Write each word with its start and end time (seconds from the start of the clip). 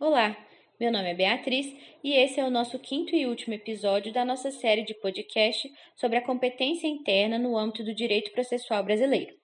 Olá, 0.00 0.34
meu 0.80 0.90
nome 0.90 1.10
é 1.10 1.14
Beatriz 1.14 1.66
e 2.02 2.14
esse 2.14 2.40
é 2.40 2.44
o 2.44 2.48
nosso 2.48 2.78
quinto 2.78 3.14
e 3.14 3.26
último 3.26 3.52
episódio 3.52 4.10
da 4.14 4.24
nossa 4.24 4.50
série 4.50 4.82
de 4.82 4.94
podcast 4.94 5.70
sobre 5.94 6.16
a 6.16 6.24
competência 6.24 6.86
interna 6.86 7.38
no 7.38 7.54
âmbito 7.54 7.84
do 7.84 7.94
direito 7.94 8.32
processual 8.32 8.82
brasileiro. 8.82 9.36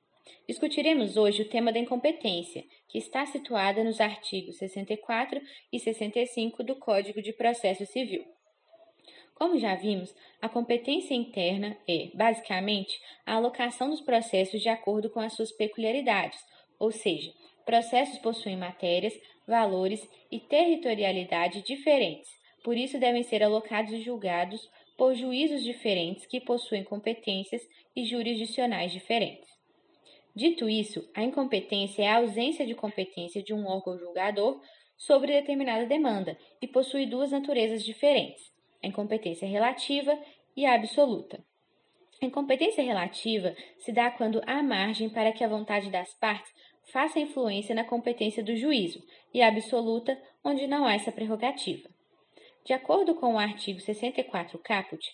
Discutiremos 0.48 1.18
hoje 1.18 1.42
o 1.42 1.48
tema 1.50 1.70
da 1.70 1.78
incompetência, 1.78 2.64
que 2.88 2.96
está 2.96 3.26
situada 3.26 3.84
nos 3.84 4.00
artigos 4.00 4.56
64 4.56 5.38
e 5.70 5.78
65 5.78 6.64
do 6.64 6.74
Código 6.76 7.20
de 7.20 7.34
Processo 7.34 7.84
Civil. 7.84 8.24
Como 9.34 9.58
já 9.58 9.74
vimos, 9.74 10.14
a 10.40 10.48
competência 10.48 11.12
interna 11.12 11.76
é, 11.86 12.08
basicamente, 12.14 12.98
a 13.26 13.34
alocação 13.34 13.90
dos 13.90 14.00
processos 14.00 14.62
de 14.62 14.70
acordo 14.70 15.10
com 15.10 15.20
as 15.20 15.34
suas 15.34 15.52
peculiaridades, 15.52 16.40
ou 16.78 16.90
seja, 16.90 17.30
processos 17.66 18.18
possuem 18.20 18.56
matérias, 18.56 19.12
valores 19.46 20.06
e 20.30 20.40
territorialidade 20.40 21.62
diferentes, 21.62 22.30
por 22.64 22.76
isso 22.76 22.98
devem 22.98 23.22
ser 23.22 23.42
alocados 23.42 23.92
e 23.92 24.02
julgados 24.02 24.68
por 24.96 25.14
juízos 25.14 25.62
diferentes 25.62 26.26
que 26.26 26.40
possuem 26.40 26.82
competências 26.82 27.62
e 27.94 28.04
jurisdicionais 28.04 28.90
diferentes. 28.92 29.48
Dito 30.34 30.68
isso, 30.68 31.08
a 31.14 31.22
incompetência 31.22 32.02
é 32.02 32.08
a 32.08 32.16
ausência 32.16 32.66
de 32.66 32.74
competência 32.74 33.42
de 33.42 33.54
um 33.54 33.66
órgão 33.66 33.98
julgador 33.98 34.60
sobre 34.96 35.32
determinada 35.32 35.86
demanda 35.86 36.36
e 36.60 36.66
possui 36.66 37.06
duas 37.06 37.30
naturezas 37.30 37.84
diferentes: 37.84 38.52
a 38.82 38.86
incompetência 38.86 39.46
relativa 39.46 40.18
e 40.56 40.66
a 40.66 40.74
absoluta. 40.74 41.42
A 42.20 42.26
incompetência 42.26 42.82
relativa 42.82 43.54
se 43.78 43.92
dá 43.92 44.10
quando 44.10 44.42
há 44.46 44.62
margem 44.62 45.08
para 45.08 45.32
que 45.32 45.44
a 45.44 45.48
vontade 45.48 45.90
das 45.90 46.14
partes 46.14 46.52
faça 46.86 47.18
influência 47.18 47.74
na 47.74 47.84
competência 47.84 48.42
do 48.42 48.56
juízo, 48.56 49.02
e 49.32 49.42
absoluta, 49.42 50.20
onde 50.44 50.66
não 50.66 50.86
há 50.86 50.94
essa 50.94 51.12
prerrogativa. 51.12 51.88
De 52.64 52.72
acordo 52.72 53.14
com 53.14 53.34
o 53.34 53.38
artigo 53.38 53.80
64 53.80 54.58
caput, 54.58 55.04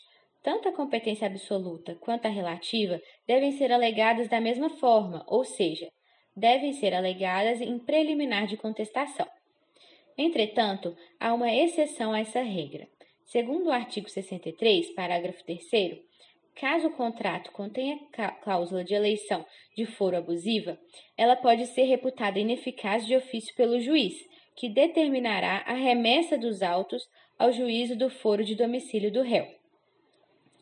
tanto 0.42 0.69
a 0.69 0.72
competência 0.72 1.27
absoluta 1.27 1.94
quanto 1.96 2.27
a 2.27 2.30
relativa 2.30 3.00
devem 3.27 3.52
ser 3.52 3.72
alegadas 3.72 4.28
da 4.28 4.41
mesma 4.41 4.70
forma, 4.70 5.24
ou 5.27 5.44
seja, 5.44 5.91
devem 6.36 6.72
ser 6.72 6.94
alegadas 6.94 7.61
em 7.61 7.78
preliminar 7.78 8.46
de 8.46 8.56
contestação. 8.56 9.27
Entretanto, 10.16 10.96
há 11.18 11.33
uma 11.33 11.52
exceção 11.52 12.12
a 12.12 12.20
essa 12.20 12.42
regra. 12.42 12.89
Segundo 13.24 13.66
o 13.66 13.72
artigo 13.72 14.08
63, 14.08 14.94
parágrafo 14.94 15.42
3, 15.44 16.00
Caso 16.55 16.89
o 16.89 16.92
contrato 16.92 17.50
contenha 17.50 17.98
cláusula 18.42 18.84
de 18.84 18.95
eleição 18.95 19.45
de 19.77 19.86
foro 19.86 20.17
abusiva, 20.17 20.78
ela 21.17 21.34
pode 21.34 21.67
ser 21.67 21.84
reputada 21.84 22.39
ineficaz 22.39 23.06
de 23.06 23.17
ofício 23.17 23.55
pelo 23.56 23.81
juiz, 23.81 24.14
que 24.55 24.69
determinará 24.69 25.64
a 25.67 25.73
remessa 25.73 26.36
dos 26.36 26.62
autos 26.62 27.08
ao 27.39 27.53
juízo 27.53 27.97
do 27.97 28.11
foro 28.11 28.45
de 28.45 28.55
domicílio 28.55 29.11
do 29.11 29.23
réu. 29.23 29.48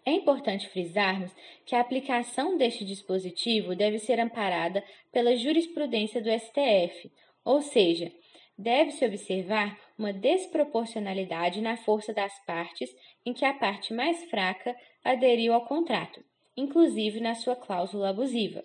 É 0.07 0.13
importante 0.13 0.69
frisarmos 0.69 1.31
que 1.67 1.75
a 1.75 1.81
aplicação 1.81 2.57
deste 2.57 2.85
dispositivo 2.85 3.77
deve 3.77 3.99
ser 3.99 4.19
amparada 4.19 4.83
pela 5.13 5.37
jurisprudência 5.37 6.23
do 6.23 6.31
STF, 6.31 7.13
ou 7.45 7.61
seja, 7.61 8.11
deve-se 8.61 9.05
observar 9.05 9.79
uma 9.99 10.13
desproporcionalidade 10.13 11.61
na 11.61 11.77
força 11.77 12.13
das 12.13 12.33
partes 12.45 12.91
em 13.25 13.33
que 13.33 13.45
a 13.45 13.55
parte 13.55 13.93
mais 13.93 14.25
fraca 14.25 14.77
aderiu 15.05 15.55
ao 15.55 15.65
contrato, 15.65 16.23
inclusive 16.57 17.21
na 17.21 17.35
sua 17.35 17.57
cláusula 17.57 18.11
abusiva. 18.11 18.63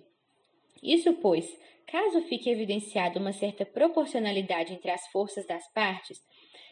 Isso 0.83 1.13
pois, 1.13 1.45
caso 1.88 2.21
fique 2.23 2.49
evidenciada 2.49 3.19
uma 3.19 3.31
certa 3.31 3.66
proporcionalidade 3.66 4.73
entre 4.73 4.91
as 4.91 5.07
forças 5.07 5.45
das 5.47 5.67
partes, 5.73 6.19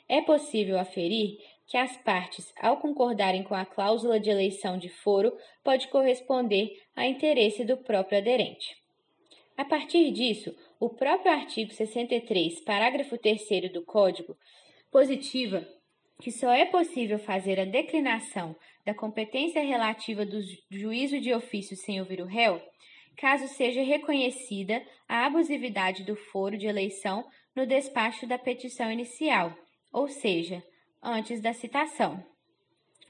é 0.07 0.21
possível 0.21 0.77
aferir 0.77 1.37
que 1.65 1.77
as 1.77 1.95
partes, 1.97 2.53
ao 2.59 2.77
concordarem 2.77 3.41
com 3.43 3.55
a 3.55 3.65
cláusula 3.65 4.19
de 4.19 4.29
eleição 4.29 4.77
de 4.77 4.89
foro, 4.89 5.31
pode 5.63 5.87
corresponder 5.87 6.77
a 6.93 7.07
interesse 7.07 7.63
do 7.63 7.77
próprio 7.77 8.17
aderente. 8.17 8.75
A 9.55 9.63
partir 9.63 10.11
disso, 10.11 10.53
o 10.83 10.89
próprio 10.89 11.31
artigo 11.31 11.71
63, 11.71 12.59
parágrafo 12.59 13.17
3 13.17 13.71
do 13.71 13.85
Código, 13.85 14.35
positiva 14.91 15.65
que 16.21 16.29
só 16.29 16.51
é 16.51 16.65
possível 16.65 17.17
fazer 17.17 17.57
a 17.57 17.63
declinação 17.63 18.53
da 18.85 18.93
competência 18.93 19.63
relativa 19.63 20.25
do 20.25 20.41
juízo 20.69 21.21
de 21.21 21.33
ofício 21.33 21.77
sem 21.77 22.01
ouvir 22.01 22.19
o 22.19 22.25
réu, 22.25 22.61
caso 23.15 23.47
seja 23.47 23.81
reconhecida 23.81 24.85
a 25.07 25.25
abusividade 25.25 26.03
do 26.03 26.17
foro 26.17 26.57
de 26.57 26.67
eleição 26.67 27.25
no 27.55 27.65
despacho 27.65 28.27
da 28.27 28.37
petição 28.37 28.91
inicial, 28.91 29.57
ou 29.89 30.09
seja, 30.09 30.61
antes 31.01 31.39
da 31.39 31.53
citação. 31.53 32.21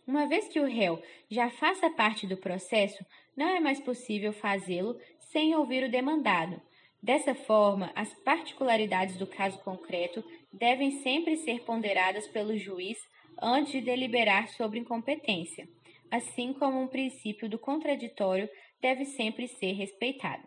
Uma 0.06 0.28
vez 0.28 0.48
que 0.48 0.60
o 0.60 0.68
réu 0.68 1.02
já 1.28 1.50
faça 1.50 1.90
parte 1.90 2.28
do 2.28 2.38
processo, 2.38 3.04
não 3.36 3.48
é 3.48 3.60
mais 3.60 3.80
possível 3.80 4.32
fazê-lo 4.32 4.96
sem 5.18 5.56
ouvir 5.56 5.84
o 5.84 5.90
demandado. 5.90 6.62
Dessa 7.04 7.36
forma, 7.36 7.92
as 7.96 8.14
particularidades 8.24 9.18
do 9.18 9.28
caso 9.28 9.60
concreto 9.60 10.24
devem 10.54 11.02
sempre 11.02 11.36
ser 11.36 11.62
ponderadas 11.66 12.26
pelo 12.28 12.58
juiz 12.58 12.98
antes 13.42 13.74
de 13.74 13.82
deliberar 13.82 14.48
sobre 14.48 14.80
incompetência, 14.80 15.68
assim 16.10 16.54
como 16.54 16.80
um 16.80 16.88
princípio 16.88 17.50
do 17.50 17.60
contraditório 17.60 18.50
deve 18.82 19.04
sempre 19.04 19.50
ser 19.50 19.74
respeitado. 19.74 20.44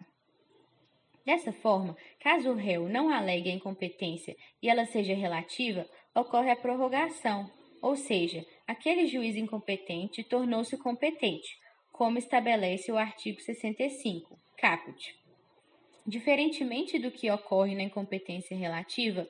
Dessa 1.26 1.52
forma, 1.52 1.94
caso 2.20 2.52
o 2.52 2.54
réu 2.54 2.88
não 2.88 3.10
alegue 3.10 3.50
a 3.50 3.54
incompetência 3.54 4.34
e 4.62 4.70
ela 4.70 4.86
seja 4.86 5.12
relativa, 5.12 5.86
ocorre 6.14 6.50
a 6.50 6.56
prorrogação, 6.56 7.50
ou 7.82 7.96
seja, 7.96 8.42
aquele 8.66 9.06
juiz 9.06 9.36
incompetente 9.36 10.24
tornou-se 10.24 10.78
competente, 10.78 11.58
como 11.92 12.16
estabelece 12.16 12.90
o 12.90 12.96
artigo 12.96 13.42
65, 13.42 14.38
caput. 14.56 15.25
Diferentemente 16.06 17.00
do 17.00 17.10
que 17.10 17.28
ocorre 17.30 17.74
na 17.74 17.82
incompetência 17.82 18.56
relativa, 18.56 19.28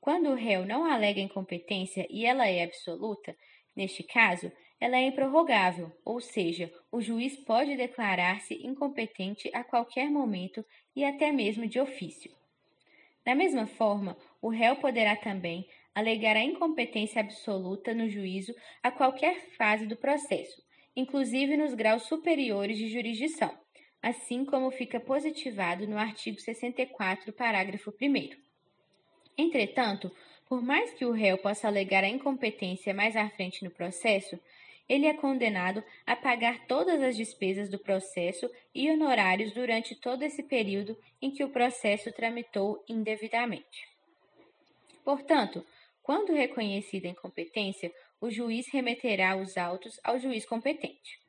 quando 0.00 0.30
o 0.30 0.34
réu 0.34 0.64
não 0.64 0.86
alega 0.86 1.20
incompetência 1.20 2.06
e 2.08 2.24
ela 2.24 2.48
é 2.48 2.64
absoluta, 2.64 3.36
neste 3.76 4.02
caso, 4.02 4.50
ela 4.80 4.96
é 4.96 5.02
improrrogável, 5.02 5.92
ou 6.04 6.18
seja, 6.18 6.72
o 6.90 7.00
juiz 7.02 7.36
pode 7.36 7.76
declarar-se 7.76 8.54
incompetente 8.66 9.50
a 9.52 9.62
qualquer 9.62 10.10
momento 10.10 10.64
e 10.96 11.04
até 11.04 11.30
mesmo 11.30 11.66
de 11.66 11.78
ofício. 11.78 12.32
Da 13.22 13.34
mesma 13.34 13.66
forma, 13.66 14.16
o 14.40 14.48
réu 14.48 14.76
poderá 14.76 15.14
também 15.14 15.68
alegar 15.94 16.36
a 16.36 16.42
incompetência 16.42 17.20
absoluta 17.20 17.92
no 17.92 18.08
juízo 18.08 18.54
a 18.82 18.90
qualquer 18.90 19.50
fase 19.58 19.84
do 19.84 19.96
processo, 19.96 20.62
inclusive 20.96 21.54
nos 21.54 21.74
graus 21.74 22.04
superiores 22.04 22.78
de 22.78 22.88
jurisdição, 22.88 23.54
assim 24.02 24.44
como 24.44 24.70
fica 24.70 25.00
positivado 25.00 25.86
no 25.86 25.98
artigo 25.98 26.40
64, 26.40 27.32
parágrafo 27.32 27.92
1. 28.00 28.30
Entretanto, 29.36 30.10
por 30.48 30.62
mais 30.62 30.92
que 30.94 31.04
o 31.04 31.12
réu 31.12 31.38
possa 31.38 31.68
alegar 31.68 32.04
a 32.04 32.08
incompetência 32.08 32.94
mais 32.94 33.16
à 33.16 33.28
frente 33.28 33.64
no 33.64 33.70
processo, 33.70 34.38
ele 34.88 35.06
é 35.06 35.12
condenado 35.12 35.84
a 36.06 36.16
pagar 36.16 36.66
todas 36.66 37.02
as 37.02 37.16
despesas 37.16 37.68
do 37.68 37.78
processo 37.78 38.50
e 38.74 38.90
honorários 38.90 39.52
durante 39.52 39.94
todo 39.94 40.22
esse 40.22 40.42
período 40.42 40.96
em 41.20 41.30
que 41.30 41.44
o 41.44 41.50
processo 41.50 42.10
tramitou 42.12 42.82
indevidamente. 42.88 43.86
Portanto, 45.04 45.64
quando 46.02 46.32
reconhecida 46.32 47.06
a 47.06 47.10
incompetência, 47.10 47.92
o 48.20 48.30
juiz 48.30 48.66
remeterá 48.72 49.36
os 49.36 49.58
autos 49.58 50.00
ao 50.02 50.18
juiz 50.18 50.46
competente. 50.46 51.20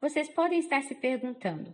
Vocês 0.00 0.28
podem 0.28 0.58
estar 0.58 0.82
se 0.82 0.96
perguntando: 0.96 1.72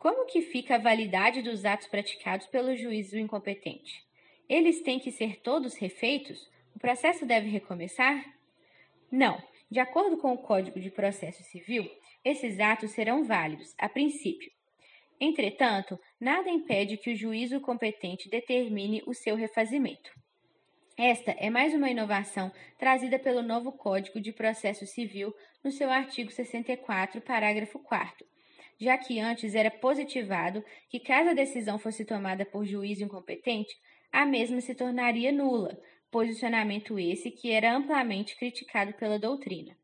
como 0.00 0.24
que 0.24 0.40
fica 0.40 0.76
a 0.76 0.78
validade 0.78 1.42
dos 1.42 1.66
atos 1.66 1.86
praticados 1.86 2.46
pelo 2.46 2.74
juiz 2.74 3.12
incompetente? 3.12 4.02
Eles 4.48 4.80
têm 4.80 4.98
que 4.98 5.12
ser 5.12 5.42
todos 5.42 5.76
refeitos? 5.76 6.50
O 6.74 6.78
processo 6.78 7.26
deve 7.26 7.50
recomeçar? 7.50 8.24
Não. 9.12 9.38
De 9.70 9.78
acordo 9.78 10.16
com 10.16 10.32
o 10.32 10.38
Código 10.38 10.80
de 10.80 10.90
Processo 10.90 11.44
Civil, 11.44 11.86
esses 12.24 12.58
atos 12.58 12.92
serão 12.92 13.24
válidos, 13.24 13.74
a 13.76 13.90
princípio. 13.90 14.50
Entretanto, 15.20 16.00
nada 16.18 16.48
impede 16.48 16.96
que 16.96 17.12
o 17.12 17.16
juízo 17.16 17.60
competente 17.60 18.30
determine 18.30 19.02
o 19.06 19.12
seu 19.12 19.36
refazimento. 19.36 20.10
Esta 20.96 21.32
é 21.32 21.50
mais 21.50 21.74
uma 21.74 21.90
inovação 21.90 22.50
trazida 22.78 23.18
pelo 23.18 23.42
novo 23.42 23.70
Código 23.70 24.18
de 24.18 24.32
Processo 24.32 24.86
Civil 24.86 25.34
no 25.62 25.70
seu 25.70 25.90
artigo 25.90 26.30
64, 26.30 27.20
parágrafo 27.20 27.78
4 27.78 28.30
já 28.80 28.96
que 28.96 29.20
antes 29.20 29.54
era 29.54 29.70
positivado 29.70 30.64
que, 30.88 30.98
caso 30.98 31.30
a 31.30 31.34
decisão 31.34 31.78
fosse 31.78 32.04
tomada 32.04 32.46
por 32.46 32.64
juízo 32.64 33.04
incompetente, 33.04 33.78
a 34.10 34.24
mesma 34.24 34.60
se 34.60 34.74
tornaria 34.74 35.30
nula, 35.30 35.78
posicionamento 36.10 36.98
esse 36.98 37.30
que 37.30 37.52
era 37.52 37.76
amplamente 37.76 38.36
criticado 38.36 38.94
pela 38.94 39.18
doutrina. 39.18 39.76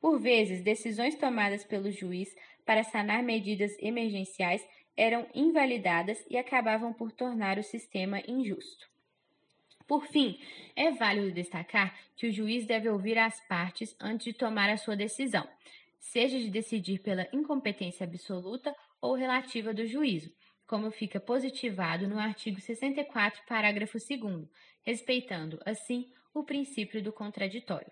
Por 0.00 0.20
vezes, 0.20 0.62
decisões 0.62 1.16
tomadas 1.16 1.64
pelo 1.64 1.90
juiz 1.90 2.36
para 2.64 2.84
sanar 2.84 3.22
medidas 3.22 3.74
emergenciais 3.80 4.64
eram 4.96 5.26
invalidadas 5.34 6.24
e 6.28 6.36
acabavam 6.36 6.92
por 6.92 7.10
tornar 7.10 7.58
o 7.58 7.64
sistema 7.64 8.20
injusto. 8.28 8.86
Por 9.86 10.06
fim, 10.06 10.38
é 10.76 10.90
válido 10.90 11.32
destacar 11.32 11.98
que 12.14 12.26
o 12.26 12.32
juiz 12.32 12.66
deve 12.66 12.90
ouvir 12.90 13.16
as 13.16 13.40
partes 13.48 13.96
antes 13.98 14.26
de 14.26 14.32
tomar 14.34 14.68
a 14.68 14.76
sua 14.76 14.94
decisão, 14.94 15.48
seja 15.98 16.38
de 16.38 16.50
decidir 16.50 17.00
pela 17.00 17.28
incompetência 17.32 18.04
absoluta 18.04 18.74
ou 19.00 19.14
relativa 19.14 19.72
do 19.74 19.86
juízo, 19.86 20.30
como 20.66 20.90
fica 20.90 21.18
positivado 21.18 22.06
no 22.06 22.18
artigo 22.18 22.60
64, 22.60 23.42
parágrafo 23.46 23.98
2, 23.98 24.48
respeitando, 24.84 25.58
assim, 25.64 26.06
o 26.34 26.44
princípio 26.44 27.02
do 27.02 27.12
contraditório. 27.12 27.90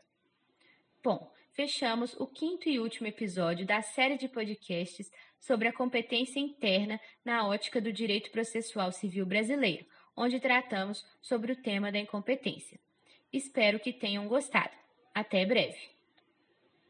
Bom, 1.03 1.33
fechamos 1.53 2.15
o 2.15 2.27
quinto 2.27 2.69
e 2.69 2.79
último 2.79 3.07
episódio 3.07 3.67
da 3.67 3.81
série 3.81 4.19
de 4.19 4.29
podcasts 4.29 5.11
sobre 5.41 5.69
a 5.69 5.73
competência 5.73 6.39
interna 6.39 7.01
na 7.25 7.47
ótica 7.47 7.81
do 7.81 7.93
direito 7.93 8.31
processual 8.31 8.93
civil 8.93 9.25
brasileiro, 9.25 9.87
onde 10.17 10.41
tratamos 10.41 11.03
sobre 11.23 11.53
o 11.53 11.63
tema 11.63 11.91
da 11.93 11.99
incompetência. 11.99 12.79
Espero 13.33 13.81
que 13.81 13.93
tenham 13.93 14.29
gostado. 14.29 14.75
Até 15.15 15.45
breve! 15.47 15.96